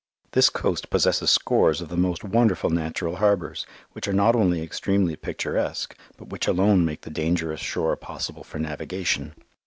This 0.31 0.49
coast 0.49 0.89
possesses 0.89 1.29
scores 1.29 1.79
of 1.79 1.89
the 1.89 1.95
most 1.95 2.23
wonderful 2.23 2.71
natural 2.71 3.17
harbours, 3.17 3.67
which 3.91 4.07
are 4.07 4.13
not 4.13 4.35
only 4.35 4.63
extremely 4.63 5.15
picturesque, 5.15 5.95
but 6.17 6.29
which 6.29 6.47
alone 6.47 6.83
make 6.83 7.01
the 7.01 7.11
dangerous 7.11 7.59
shore 7.61 7.95
possible 7.95 8.43
for 8.43 8.57
navigation. 8.57 9.35